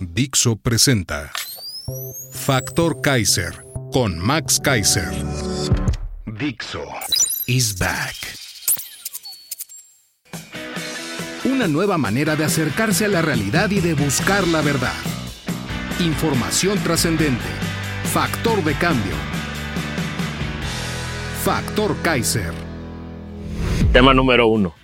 [0.00, 1.30] Dixo presenta
[2.32, 5.08] Factor Kaiser con Max Kaiser.
[6.26, 6.82] Dixo
[7.46, 8.14] is back.
[11.44, 14.94] Una nueva manera de acercarse a la realidad y de buscar la verdad.
[16.00, 17.44] Información trascendente.
[18.12, 19.14] Factor de cambio.
[21.44, 22.52] Factor Kaiser.
[23.92, 24.74] Tema número uno.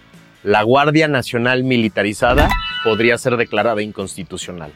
[0.45, 2.49] La Guardia Nacional Militarizada
[2.85, 4.73] podría ser declarada inconstitucional.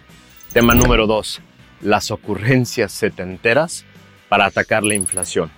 [0.55, 1.41] Tema número dos.
[1.81, 3.85] Las ocurrencias setenteras
[4.29, 5.51] para atacar la inflación.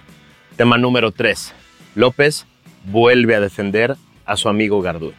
[0.56, 1.52] Tema número tres.
[1.94, 2.46] López
[2.86, 5.12] vuelve a defender a su amigo Garduño.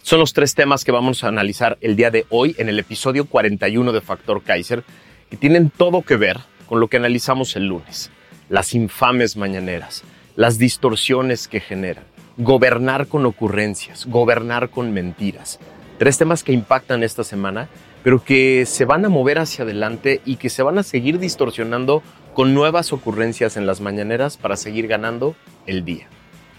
[0.00, 3.26] Son los tres temas que vamos a analizar el día de hoy en el episodio
[3.26, 4.84] 41 de Factor Kaiser,
[5.28, 8.10] que tienen todo que ver con lo que analizamos el lunes.
[8.48, 10.02] Las infames mañaneras,
[10.34, 12.04] las distorsiones que generan,
[12.38, 15.60] gobernar con ocurrencias, gobernar con mentiras.
[15.98, 17.68] Tres temas que impactan esta semana,
[18.04, 22.02] pero que se van a mover hacia adelante y que se van a seguir distorsionando
[22.34, 25.34] con nuevas ocurrencias en las mañaneras para seguir ganando
[25.66, 26.06] el día.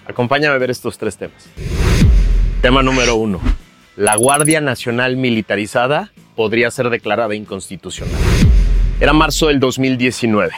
[0.08, 1.48] Acompáñame a ver estos tres temas.
[2.62, 3.40] Tema número uno.
[3.96, 8.20] La Guardia Nacional Militarizada podría ser declarada inconstitucional.
[9.00, 10.52] Era marzo del 2019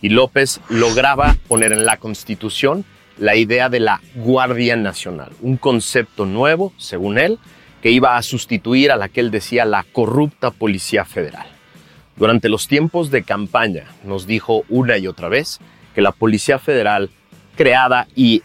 [0.00, 2.84] y López lograba poner en la Constitución
[3.18, 7.38] la idea de la Guardia Nacional, un concepto nuevo, según él,
[7.82, 11.46] que iba a sustituir a la que él decía la corrupta Policía Federal.
[12.16, 15.58] Durante los tiempos de campaña nos dijo una y otra vez
[15.94, 17.10] que la Policía Federal,
[17.56, 18.42] creada y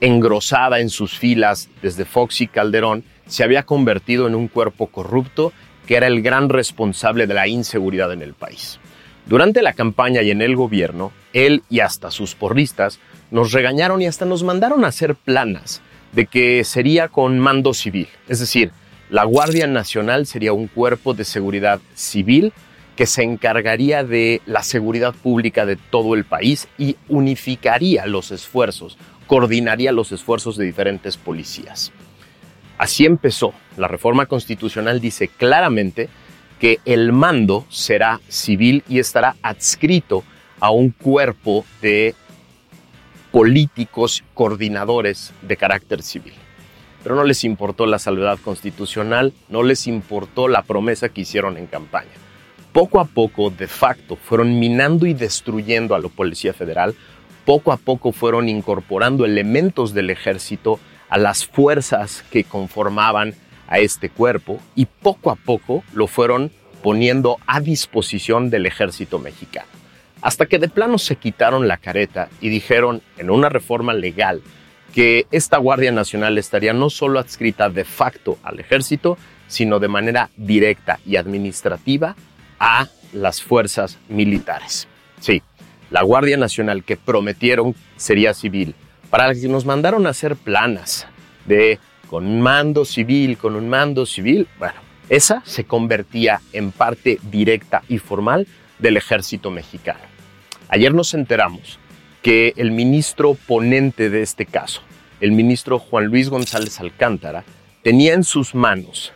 [0.00, 5.52] engrosada en sus filas desde Fox y Calderón, se había convertido en un cuerpo corrupto
[5.86, 8.78] que era el gran responsable de la inseguridad en el país.
[9.26, 12.98] Durante la campaña y en el gobierno, él y hasta sus porristas
[13.30, 15.82] nos regañaron y hasta nos mandaron a hacer planas
[16.12, 18.72] de que sería con mando civil, es decir,
[19.10, 22.52] la Guardia Nacional sería un cuerpo de seguridad civil
[22.94, 28.98] que se encargaría de la seguridad pública de todo el país y unificaría los esfuerzos,
[29.26, 31.92] coordinaría los esfuerzos de diferentes policías.
[32.78, 33.52] Así empezó.
[33.76, 36.08] La reforma constitucional dice claramente
[36.60, 40.22] que el mando será civil y estará adscrito
[40.60, 42.14] a un cuerpo de
[43.32, 46.34] políticos coordinadores de carácter civil.
[47.02, 51.66] Pero no les importó la salvedad constitucional, no les importó la promesa que hicieron en
[51.66, 52.10] campaña.
[52.72, 56.94] Poco a poco, de facto, fueron minando y destruyendo a la Policía Federal,
[57.44, 63.34] poco a poco fueron incorporando elementos del ejército a las fuerzas que conformaban
[63.66, 66.52] a este cuerpo y poco a poco lo fueron
[66.82, 69.79] poniendo a disposición del ejército mexicano
[70.22, 74.42] hasta que de plano se quitaron la careta y dijeron en una reforma legal
[74.94, 79.16] que esta Guardia Nacional estaría no solo adscrita de facto al ejército,
[79.46, 82.16] sino de manera directa y administrativa
[82.58, 84.88] a las fuerzas militares.
[85.20, 85.42] Sí,
[85.90, 88.74] la Guardia Nacional que prometieron sería civil,
[89.10, 91.06] para la que nos mandaron a hacer planas
[91.46, 91.78] de
[92.08, 94.74] con mando civil, con un mando civil, bueno,
[95.08, 98.46] esa se convertía en parte directa y formal
[98.80, 100.00] del ejército mexicano.
[100.68, 101.78] Ayer nos enteramos
[102.22, 104.82] que el ministro ponente de este caso,
[105.20, 107.44] el ministro Juan Luis González Alcántara,
[107.82, 109.12] tenía en sus manos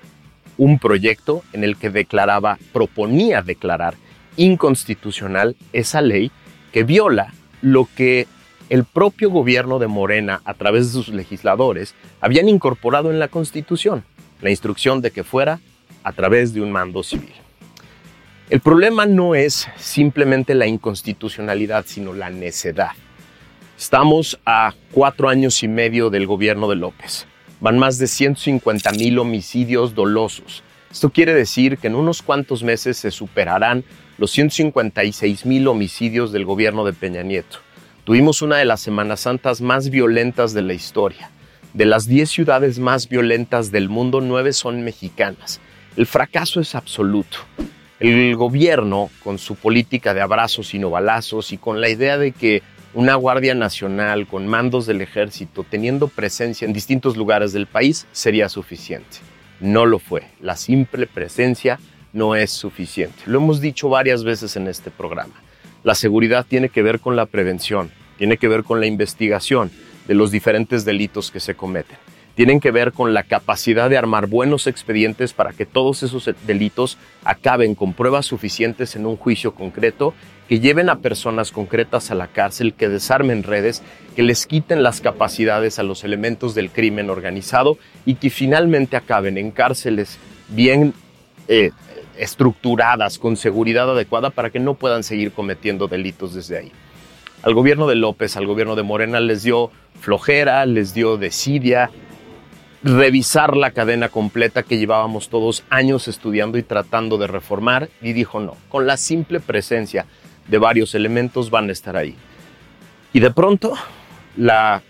[0.56, 3.94] un proyecto en el que declaraba, proponía declarar
[4.36, 6.30] inconstitucional esa ley
[6.72, 7.32] que viola
[7.62, 8.26] lo que
[8.70, 14.04] el propio gobierno de Morena, a través de sus legisladores, habían incorporado en la Constitución,
[14.40, 15.60] la instrucción de que fuera
[16.02, 17.43] a través de un mando civil.
[18.50, 22.90] El problema no es simplemente la inconstitucionalidad, sino la necedad.
[23.78, 27.26] Estamos a cuatro años y medio del gobierno de López.
[27.60, 30.62] Van más de 150 mil homicidios dolosos.
[30.92, 33.82] Esto quiere decir que en unos cuantos meses se superarán
[34.18, 37.60] los 156 mil homicidios del gobierno de Peña Nieto.
[38.04, 41.30] Tuvimos una de las Semanas Santas más violentas de la historia.
[41.72, 45.60] De las 10 ciudades más violentas del mundo, nueve son mexicanas.
[45.96, 47.38] El fracaso es absoluto.
[48.00, 52.32] El gobierno, con su política de abrazos y no balazos y con la idea de
[52.32, 52.62] que
[52.92, 58.48] una Guardia Nacional con mandos del ejército teniendo presencia en distintos lugares del país sería
[58.48, 59.18] suficiente.
[59.60, 60.24] no lo fue.
[60.40, 61.78] La simple presencia
[62.12, 63.22] no es suficiente.
[63.26, 65.34] Lo hemos dicho varias veces en este programa.
[65.84, 69.70] La seguridad tiene que ver con la prevención, tiene que ver con la investigación
[70.06, 71.96] de los diferentes delitos que se cometen.
[72.34, 76.98] Tienen que ver con la capacidad de armar buenos expedientes para que todos esos delitos
[77.24, 80.14] acaben con pruebas suficientes en un juicio concreto,
[80.48, 83.82] que lleven a personas concretas a la cárcel, que desarmen redes,
[84.16, 89.38] que les quiten las capacidades a los elementos del crimen organizado y que finalmente acaben
[89.38, 90.92] en cárceles bien
[91.48, 91.70] eh,
[92.18, 96.72] estructuradas, con seguridad adecuada para que no puedan seguir cometiendo delitos desde ahí.
[97.42, 99.70] Al gobierno de López, al gobierno de Morena les dio
[100.00, 101.90] flojera, les dio desidia,
[102.84, 108.40] revisar la cadena completa que llevábamos todos años estudiando y tratando de reformar y dijo
[108.40, 110.04] no, con la simple presencia
[110.48, 112.14] de varios elementos van a estar ahí.
[113.14, 113.72] Y de pronto
[114.36, 114.82] la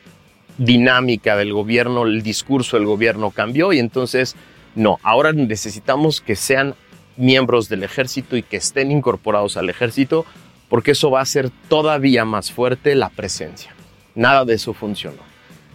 [0.59, 4.35] dinámica del gobierno, el discurso del gobierno cambió y entonces
[4.75, 6.75] no, ahora necesitamos que sean
[7.17, 10.27] miembros del ejército y que estén incorporados al ejército,
[10.69, 13.73] porque eso va a hacer todavía más fuerte la presencia.
[14.17, 15.34] Nada de eso funcionó.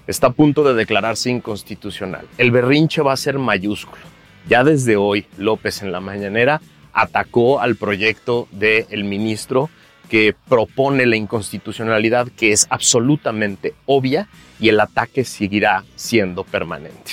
[0.10, 2.26] Está a punto de declararse inconstitucional.
[2.40, 4.02] El berrinche va a ser mayúsculo.
[4.48, 6.62] Ya desde hoy, López en la mañanera
[6.94, 9.70] atacó al proyecto del ministro
[10.10, 14.28] que propone la inconstitucionalidad, que es absolutamente obvia,
[14.60, 17.12] y el ataque seguirá siendo permanente.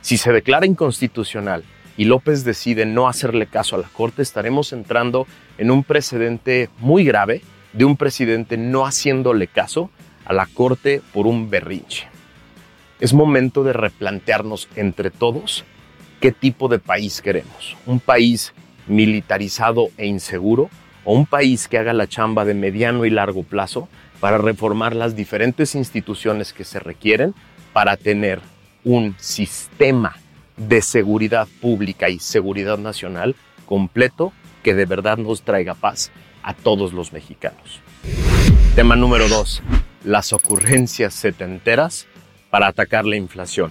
[0.00, 1.64] Si se declara inconstitucional
[1.96, 5.26] y López decide no hacerle caso a la Corte, estaremos entrando
[5.58, 7.42] en un precedente muy grave
[7.72, 9.90] de un presidente no haciéndole caso
[10.24, 12.06] a la Corte por un berrinche.
[12.98, 15.64] Es momento de replantearnos entre todos
[16.20, 17.76] qué tipo de país queremos.
[17.84, 18.54] Un país
[18.86, 20.70] militarizado e inseguro
[21.04, 23.88] o un país que haga la chamba de mediano y largo plazo
[24.18, 27.34] para reformar las diferentes instituciones que se requieren
[27.74, 28.40] para tener
[28.82, 30.16] un sistema
[30.56, 34.32] de seguridad pública y seguridad nacional completo
[34.62, 36.10] que de verdad nos traiga paz
[36.42, 37.82] a todos los mexicanos.
[38.74, 39.62] Tema número dos,
[40.02, 42.06] las ocurrencias setenteras
[42.56, 43.70] para atacar la inflación.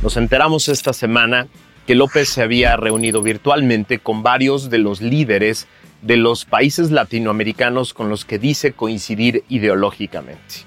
[0.00, 1.48] Nos enteramos esta semana
[1.84, 5.66] que López se había reunido virtualmente con varios de los líderes
[6.00, 10.62] de los países latinoamericanos con los que dice coincidir ideológicamente.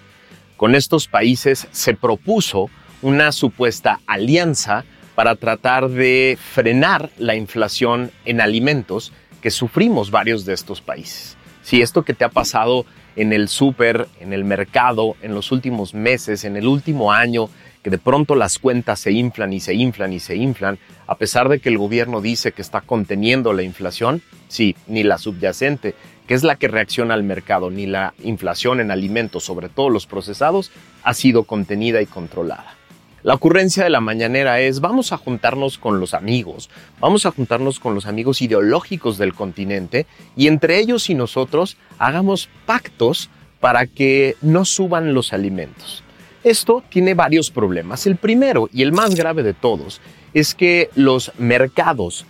[0.58, 2.70] Con estos países se propuso
[3.02, 4.84] una supuesta alianza
[5.16, 11.38] para tratar de frenar la inflación en alimentos que sufrimos varios de estos países.
[11.62, 12.86] Si esto que te ha pasado
[13.16, 17.50] en el súper, en el mercado, en los últimos meses, en el último año,
[17.84, 21.50] que de pronto las cuentas se inflan y se inflan y se inflan, a pesar
[21.50, 25.96] de que el gobierno dice que está conteniendo la inflación, sí, ni la subyacente,
[26.28, 30.06] que es la que reacciona al mercado, ni la inflación en alimentos, sobre todo los
[30.06, 30.72] procesados,
[31.04, 32.79] ha sido contenida y controlada.
[33.22, 36.70] La ocurrencia de la mañanera es vamos a juntarnos con los amigos,
[37.02, 40.06] vamos a juntarnos con los amigos ideológicos del continente
[40.38, 43.30] y entre ellos y nosotros hagamos pactos
[43.60, 46.02] para que no suban los alimentos.
[46.46, 48.08] Esto tiene varios problemas.
[48.08, 50.00] El primero y el más grave de todos
[50.34, 52.26] es que los mercados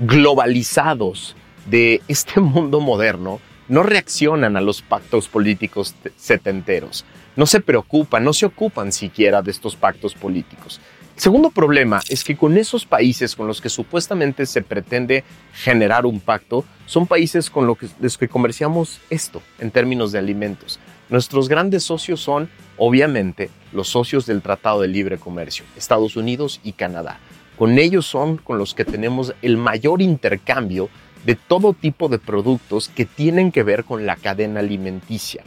[0.00, 1.36] globalizados
[1.66, 7.04] de este mundo moderno no reaccionan a los pactos políticos setenteros
[7.36, 10.80] no se preocupan, no se ocupan siquiera de estos pactos políticos.
[11.14, 16.06] El segundo problema es que con esos países con los que supuestamente se pretende generar
[16.06, 20.80] un pacto, son países con los que, comerciamos esto en términos de alimentos.
[21.10, 22.48] Nuestros grandes socios son,
[22.78, 27.20] obviamente, los socios del Tratado de Libre Comercio, Estados Unidos y Canadá.
[27.58, 30.88] Con ellos son con los que tenemos el mayor intercambio
[31.26, 35.44] de todo tipo de productos que tienen que ver con la cadena alimenticia.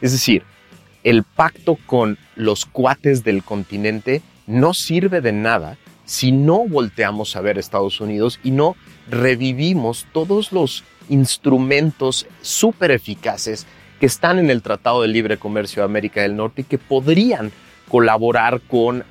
[0.00, 0.44] Es decir,
[1.04, 7.40] el pacto con los cuates del continente no sirve de nada si no volteamos a
[7.40, 8.76] ver Estados Unidos y no
[9.08, 13.66] revivimos todos los instrumentos súper eficaces
[14.00, 17.52] que están en el Tratado de Libre Comercio de América del Norte y que podrían
[17.88, 19.04] colaborar con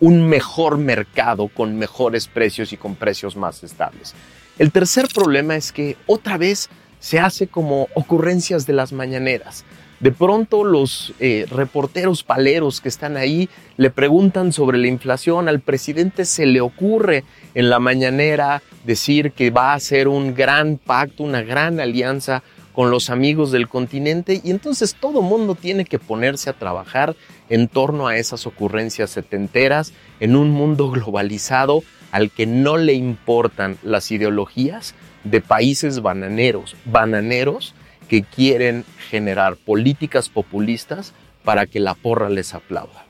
[0.00, 4.14] un mejor mercado, con mejores precios y con precios más estables.
[4.58, 6.68] El tercer problema es que otra vez
[6.98, 9.64] se hace como ocurrencias de las mañaneras.
[10.00, 15.48] De pronto los eh, reporteros paleros que están ahí le preguntan sobre la inflación.
[15.48, 17.24] Al presidente se le ocurre
[17.54, 22.42] en la mañanera decir que va a hacer un gran pacto, una gran alianza
[22.74, 27.16] con los amigos del continente y entonces todo mundo tiene que ponerse a trabajar
[27.48, 33.78] en torno a esas ocurrencias setenteras en un mundo globalizado al que no le importan
[33.82, 37.74] las ideologías de países bananeros, bananeros
[38.08, 43.04] que quieren generar políticas populistas para que la porra les aplauda.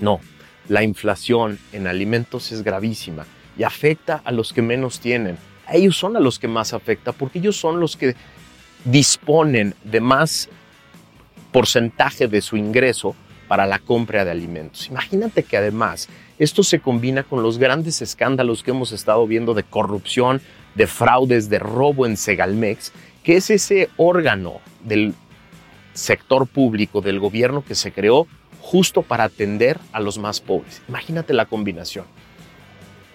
[0.00, 0.20] No,
[0.68, 3.26] la inflación en alimentos es gravísima
[3.58, 5.36] y afecta a los que menos tienen.
[5.72, 8.14] Ellos son a los que más afecta porque ellos son los que
[8.84, 10.48] disponen de más
[11.52, 13.16] porcentaje de su ingreso
[13.48, 14.88] para la compra de alimentos.
[14.88, 19.62] Imagínate que además esto se combina con los grandes escándalos que hemos estado viendo de
[19.62, 20.40] corrupción,
[20.74, 22.92] de fraudes, de robo en Segalmex,
[23.22, 25.14] que es ese órgano del
[25.92, 28.26] sector público, del gobierno que se creó
[28.60, 30.82] justo para atender a los más pobres.
[30.88, 32.04] Imagínate la combinación.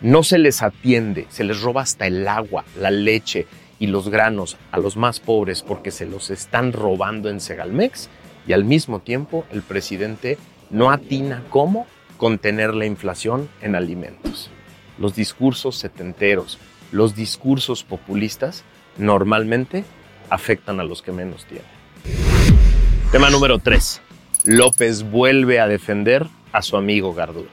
[0.01, 3.47] No se les atiende, se les roba hasta el agua, la leche
[3.79, 8.09] y los granos a los más pobres porque se los están robando en Segalmex
[8.47, 10.37] y al mismo tiempo el presidente
[10.69, 11.85] no atina cómo
[12.17, 14.49] contener la inflación en alimentos.
[14.97, 16.59] Los discursos setenteros,
[16.91, 18.63] los discursos populistas
[18.97, 19.83] normalmente
[20.31, 21.67] afectan a los que menos tienen.
[23.11, 24.01] Tema número 3.
[24.45, 27.49] López vuelve a defender a su amigo Garduño.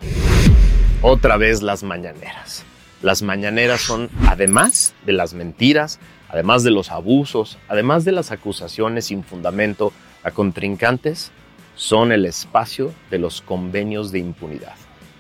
[1.03, 2.65] Otra vez las mañaneras.
[3.03, 9.07] Las mañaneras son, además de las mentiras, además de los abusos, además de las acusaciones
[9.07, 9.93] sin fundamento
[10.23, 11.33] a contrincantes,
[11.75, 14.75] son el espacio de los convenios de impunidad.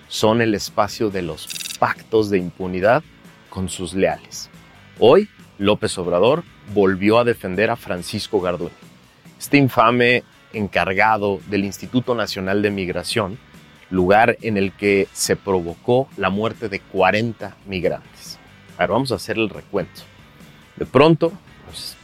[0.08, 1.48] Son el espacio de los
[1.80, 3.02] pactos de impunidad
[3.50, 4.48] con sus leales.
[5.00, 8.70] Hoy, López Obrador volvió a defender a Francisco Garduño,
[9.38, 10.22] este infame
[10.52, 13.38] encargado del Instituto Nacional de Migración,
[13.90, 18.38] lugar en el que se provocó la muerte de 40 migrantes.
[18.78, 20.02] Ahora vamos a hacer el recuento.
[20.76, 21.32] De pronto
[21.66, 21.96] nos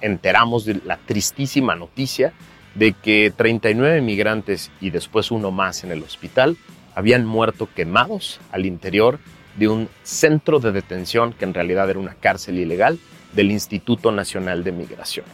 [0.00, 2.32] enteramos de la tristísima noticia
[2.74, 6.56] de que 39 migrantes y después uno más en el hospital
[6.94, 9.18] habían muerto quemados al interior
[9.56, 12.98] de un centro de detención que en realidad era una cárcel ilegal
[13.32, 15.26] del Instituto Nacional de Migración.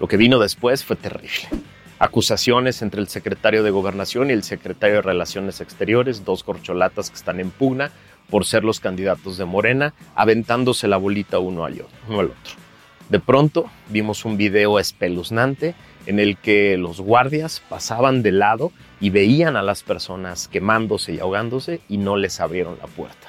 [0.00, 1.48] Lo que vino después fue terrible
[1.98, 7.16] acusaciones entre el secretario de Gobernación y el secretario de Relaciones Exteriores, dos corcholatas que
[7.16, 7.90] están en pugna
[8.30, 12.54] por ser los candidatos de Morena, aventándose la bolita uno al otro.
[13.08, 15.74] De pronto vimos un video espeluznante
[16.06, 21.20] en el que los guardias pasaban de lado y veían a las personas quemándose y
[21.20, 23.28] ahogándose y no les abrieron la puerta.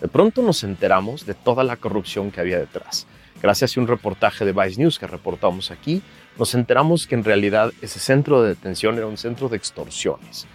[0.00, 3.06] De pronto nos enteramos de toda la corrupción que había detrás.
[3.42, 6.02] Gracias a un reportaje de Vice News que reportamos aquí,
[6.38, 10.46] nos enteramos que en realidad ese centro de detención era un centro de extorsiones.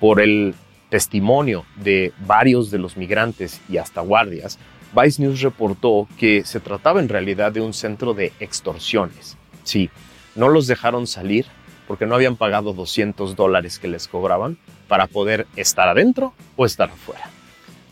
[0.00, 0.54] Por el
[0.90, 4.58] testimonio de varios de los migrantes y hasta guardias,
[4.94, 9.38] Vice News reportó que se trataba en realidad de un centro de extorsiones.
[9.62, 9.88] Sí,
[10.34, 11.46] no los dejaron salir
[11.86, 16.90] porque no habían pagado 200 dólares que les cobraban para poder estar adentro o estar
[16.90, 17.30] afuera.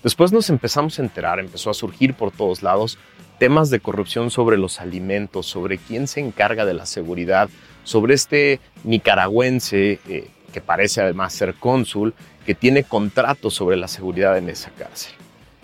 [0.02, 2.98] Después nos empezamos a enterar, empezó a surgir por todos lados
[3.38, 7.48] temas de corrupción sobre los alimentos, sobre quién se encarga de la seguridad,
[7.84, 12.14] sobre este nicaragüense eh, que parece además ser cónsul,
[12.46, 15.12] que tiene contratos sobre la seguridad en esa cárcel.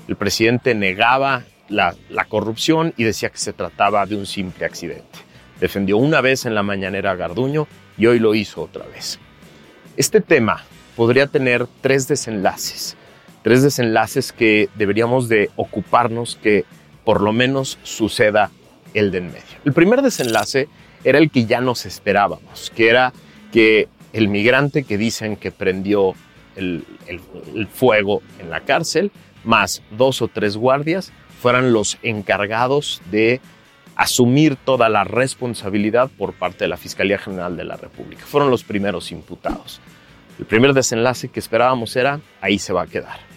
[0.06, 5.18] El presidente negaba la, la corrupción y decía que se trataba de un simple accidente.
[5.60, 9.18] Defendió una vez en la mañanera a Garduño y hoy lo hizo otra vez.
[9.96, 10.64] Este tema
[10.96, 12.96] podría tener tres desenlaces,
[13.44, 16.64] tres desenlaces que deberíamos de ocuparnos, que
[17.04, 18.50] por lo menos suceda
[18.94, 19.42] el de en medio.
[19.66, 20.66] El primer desenlace
[21.04, 23.12] era el que ya nos esperábamos, que era
[23.52, 26.14] que el migrante que dicen que prendió
[26.56, 26.86] el,
[27.70, 29.12] fuego en la cárcel,
[29.44, 33.42] más dos o tres guardias, fueran los encargados de
[33.94, 38.24] asumir toda la responsabilidad por parte de la Fiscalía General de la República.
[38.24, 39.82] Fueron los primeros imputados.
[40.38, 43.33] El primer desenlace que esperábamos era, ahí se va a quedar.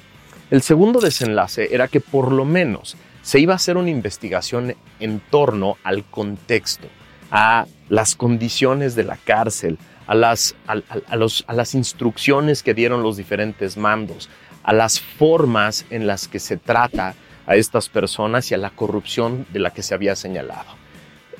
[0.49, 5.19] El segundo desenlace era que por lo menos se iba a hacer una investigación en
[5.19, 6.87] torno al contexto,
[7.31, 9.77] a las condiciones de la cárcel,
[10.07, 14.29] a las, a, las instrucciones que dieron los diferentes mandos,
[14.63, 19.45] a las formas en las que se trata a estas personas y a la corrupción
[19.51, 20.69] de la que se había señalado.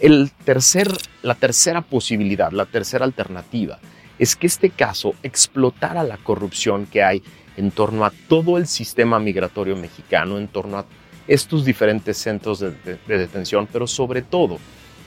[0.02, 0.90] El tercer,
[1.22, 3.80] la tercera posibilidad, la tercera alternativa,
[4.20, 7.24] es que este caso explotara la corrupción que hay
[7.56, 10.86] en torno a todo el sistema migratorio mexicano, en torno a
[11.28, 14.60] estos diferentes centros de, detención, pero sobre todo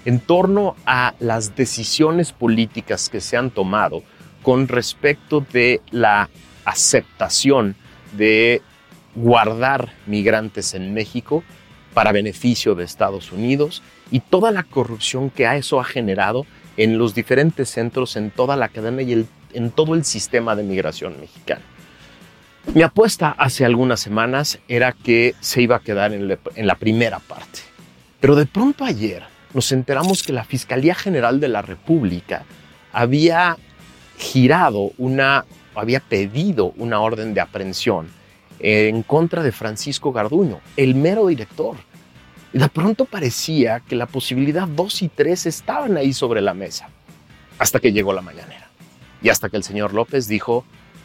[0.04, 4.02] en torno a las decisiones políticas que se han tomado
[4.42, 6.30] con respecto de la
[6.64, 7.76] aceptación
[8.16, 8.62] de
[9.14, 11.44] guardar migrantes en México
[11.92, 16.46] para beneficio de Estados Unidos y toda la corrupción que eso ha generado
[16.80, 21.20] en los diferentes centros, en toda la cadena y en todo el sistema de migración
[21.20, 21.60] mexicano.
[22.72, 27.60] Mi apuesta hace algunas semanas era que se iba a quedar en, la primera parte.
[28.18, 32.44] Pero de pronto ayer nos enteramos que la Fiscalía General de la República
[32.92, 33.58] había
[34.18, 35.44] girado una
[35.74, 38.08] había pedido una orden de aprehensión
[38.58, 41.76] en contra de Francisco Garduño, el mero director.
[42.52, 46.88] Y de pronto parecía que la posibilidad 2 y 3 estaban ahí sobre la mesa,
[47.58, 48.68] hasta que llegó la mañanera.
[49.22, 50.64] Y hasta que el señor López dijo,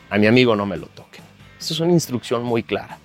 [0.10, 1.24] a mi amigo no me lo toquen.
[1.60, 2.98] Esto es una instrucción muy clara.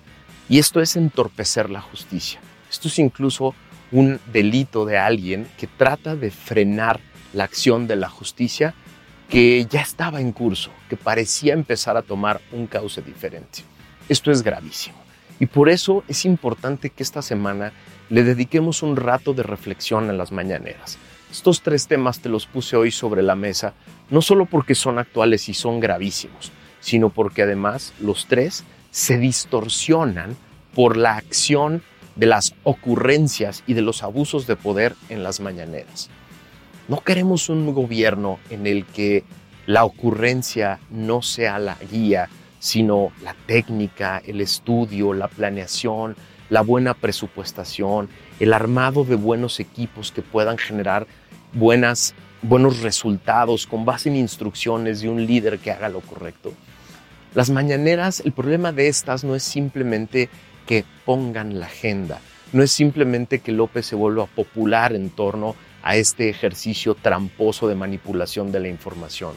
[0.49, 2.39] Y esto es entorpecer la justicia.
[2.69, 3.53] Esto es incluso
[3.91, 6.99] un delito de alguien que trata de frenar
[7.33, 8.73] la acción de la justicia
[9.29, 13.63] que ya estaba en curso, que parecía empezar a tomar un cauce diferente.
[14.09, 15.00] Esto es gravísimo.
[15.41, 17.73] Y por eso es importante que esta semana
[18.11, 20.99] le dediquemos un rato de reflexión en las mañaneras.
[21.31, 23.73] Estos tres temas te los puse hoy sobre la mesa,
[24.11, 30.37] no solo porque son actuales y son gravísimos, sino porque además los tres se distorsionan
[30.75, 31.81] por la acción
[32.15, 36.11] de las ocurrencias y de los abusos de poder en las mañaneras.
[36.87, 39.23] No queremos un gobierno en el que
[39.65, 42.29] la ocurrencia no sea la guía,
[42.61, 46.15] sino la técnica, el estudio, la planeación,
[46.51, 48.07] la buena presupuestación,
[48.39, 51.07] el armado de buenos equipos que puedan generar
[51.53, 52.13] buenas,
[52.43, 56.53] buenos resultados con base en instrucciones de un líder que haga lo correcto.
[57.33, 60.29] Las mañaneras, el problema de estas no es simplemente
[60.67, 62.21] que pongan la agenda,
[62.53, 67.73] no es simplemente que López se vuelva popular en torno a este ejercicio tramposo de
[67.73, 69.33] manipulación de la información.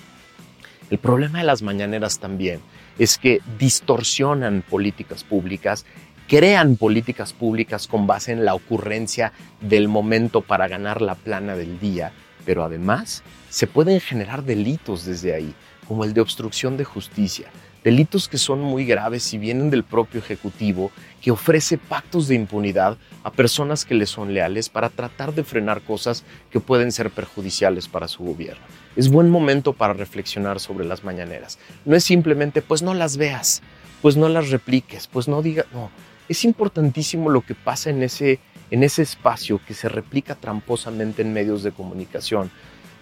[0.90, 2.61] El problema de las mañaneras también
[2.98, 5.84] es que distorsionan políticas públicas,
[6.28, 11.78] crean políticas públicas con base en la ocurrencia del momento para ganar la plana del
[11.80, 12.12] día,
[12.44, 15.54] pero además se pueden generar delitos desde ahí,
[15.86, 17.48] como el de obstrucción de justicia,
[17.84, 22.96] delitos que son muy graves y vienen del propio Ejecutivo, que ofrece pactos de impunidad
[23.22, 27.86] a personas que le son leales para tratar de frenar cosas que pueden ser perjudiciales
[27.86, 28.64] para su gobierno.
[28.96, 31.58] Es buen momento para reflexionar sobre las mañaneras.
[31.84, 33.62] No es simplemente, pues no las veas,
[34.00, 35.90] pues no las repliques, pues no diga, no.
[36.28, 38.38] Es importantísimo lo que pasa en ese,
[38.70, 42.50] en ese espacio que se replica tramposamente en medios de comunicación.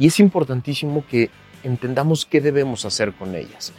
[0.00, 1.30] Y es importantísimo que
[1.62, 3.72] entendamos qué debemos hacer con ellas.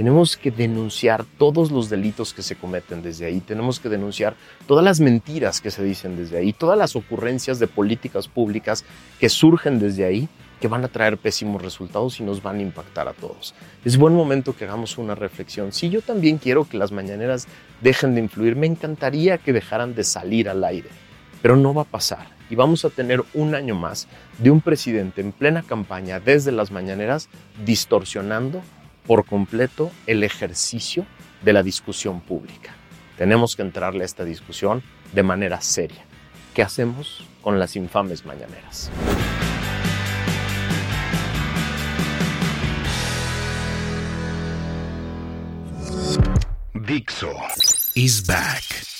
[0.00, 4.34] Tenemos que denunciar todos los delitos que se cometen desde ahí, tenemos que denunciar
[4.66, 8.86] todas las mentiras que se dicen desde ahí, todas las ocurrencias de políticas públicas
[9.18, 10.26] que surgen desde ahí,
[10.58, 13.54] que van a traer pésimos resultados y nos van a impactar a todos.
[13.84, 15.70] Es buen momento que hagamos una reflexión.
[15.70, 17.46] Si yo también quiero que las mañaneras
[17.82, 20.88] dejen de influir, me encantaría que dejaran de salir al aire,
[21.42, 22.26] pero no va a pasar.
[22.48, 24.08] Y vamos a tener un año más
[24.38, 27.28] de un presidente en plena campaña desde las mañaneras
[27.66, 28.62] distorsionando
[29.10, 31.04] por completo el ejercicio
[31.42, 32.76] de la discusión pública.
[33.18, 36.04] Tenemos que entrarle a esta discusión de manera seria.
[36.54, 38.88] ¿Qué hacemos con las infames mañaneras?
[46.72, 47.32] Dixo
[47.96, 48.99] is back.